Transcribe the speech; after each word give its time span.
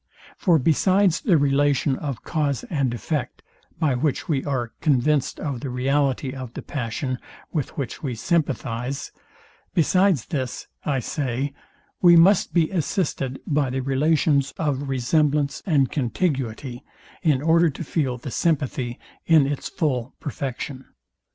For 0.35 0.57
besides 0.57 1.21
the 1.21 1.37
relation 1.37 1.95
of 1.95 2.23
cause 2.23 2.63
and 2.71 2.91
effect, 2.91 3.43
by 3.77 3.93
which 3.93 4.27
we 4.27 4.43
are 4.43 4.69
convinced 4.81 5.39
of 5.39 5.59
the 5.59 5.69
reality 5.69 6.33
of 6.33 6.55
the 6.55 6.63
passion, 6.63 7.19
with 7.51 7.77
which 7.77 8.01
we 8.01 8.15
sympathize; 8.15 9.11
besides 9.75 10.25
this, 10.25 10.65
I 10.83 11.01
say, 11.01 11.53
we 12.01 12.15
must 12.15 12.51
be 12.51 12.71
assisted 12.71 13.41
by 13.45 13.69
the 13.69 13.81
relations 13.81 14.55
of 14.57 14.89
resemblance 14.89 15.61
and 15.67 15.91
contiguity, 15.91 16.83
in 17.21 17.43
order 17.43 17.69
to 17.69 17.83
feel 17.83 18.17
the 18.17 18.31
sympathy 18.31 18.97
in 19.27 19.45
its 19.45 19.69
full 19.69 20.15
perfection. 20.19 20.85